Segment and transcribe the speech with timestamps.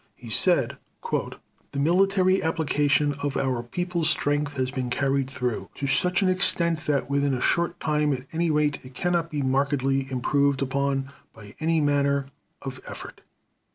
[0.15, 0.77] He said:
[1.11, 6.87] "The military application of our people's strength has been carried through to such an extent
[6.87, 11.53] that within a short time at any rate it cannot be markedly improved upon by
[11.59, 12.29] any manner
[12.63, 13.21] of effort